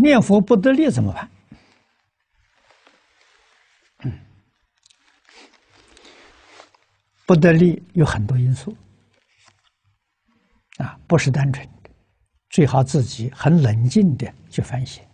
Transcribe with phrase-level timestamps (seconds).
[0.00, 1.30] 念佛不得力怎么办？
[7.26, 8.74] 不得力有很多因素
[10.78, 11.90] 啊，不是单纯的，
[12.48, 15.04] 最好自己很冷静的去反省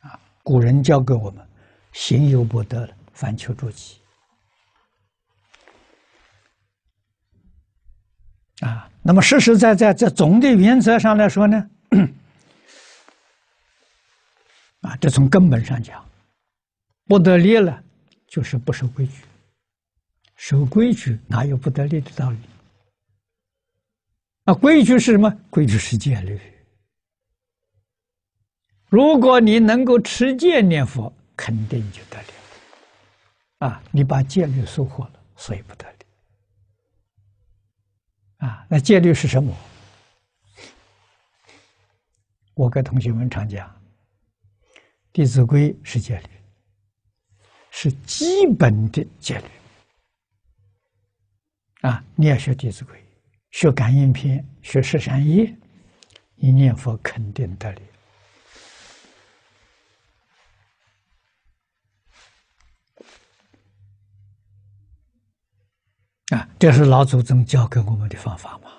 [0.00, 0.18] 啊。
[0.42, 1.48] 古人教给我们：
[1.92, 4.00] 行有不得，反求诸己
[8.60, 8.90] 啊。
[9.00, 11.64] 那么实实在在，在总的原则上来说呢？
[14.80, 16.04] 啊，这从根本上讲，
[17.06, 17.82] 不得力了，
[18.26, 19.24] 就是不守规矩。
[20.36, 22.38] 守规矩哪有不得力的道理？
[24.44, 25.30] 啊，规矩是什么？
[25.50, 26.40] 规矩是戒律。
[28.88, 32.28] 如果你能够持戒念佛，肯定就得力。
[33.58, 35.98] 啊，你把戒律收获了，所以不得力。
[38.38, 39.54] 啊，那戒律是什么？
[42.54, 43.68] 我跟同学们常讲，
[45.12, 46.28] 《弟子规》是戒律，
[47.70, 49.44] 是基本的戒律。
[51.80, 52.96] 啊，你要学《弟子规》，
[53.50, 55.46] 学《感应篇》，学《十三业》，
[56.36, 57.82] 一念佛肯定得力。
[66.28, 68.70] 啊，这是老祖宗教给我们的方法嘛。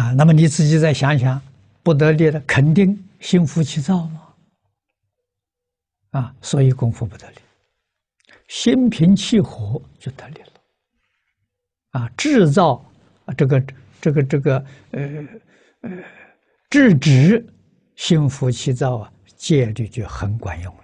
[0.00, 1.40] 啊，那么你自己再想想，
[1.84, 4.20] 不得力的肯定心浮气躁嘛。
[6.10, 7.36] 啊，所以功夫不得力，
[8.48, 10.52] 心平气和就得力了。
[11.90, 12.84] 啊，制造
[13.26, 13.64] 啊这个
[14.00, 15.02] 这个这个呃
[15.82, 15.90] 呃
[16.70, 17.44] 制止
[17.96, 20.74] 心浮气躁啊，戒律就很管用